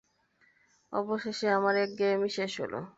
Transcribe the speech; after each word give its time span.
অবশেষে 0.93 1.47
আমার 1.49 1.75
একঘেয়েমি 1.77 2.29
শেষ 2.37 2.53
হবে। 2.61 2.79